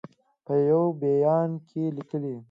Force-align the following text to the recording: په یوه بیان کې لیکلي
په 0.45 0.53
یوه 0.69 0.89
بیان 1.03 1.49
کې 1.67 1.83
لیکلي 1.97 2.35